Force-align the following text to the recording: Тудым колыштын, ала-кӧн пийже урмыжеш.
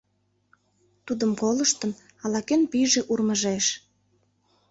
Тудым 1.05 1.31
колыштын, 1.41 1.91
ала-кӧн 2.23 2.61
пийже 2.71 3.01
урмыжеш. 3.11 3.65